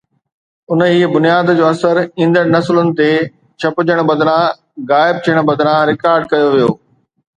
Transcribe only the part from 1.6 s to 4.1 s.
اثر ايندڙ نسلن تي ڇپجڻ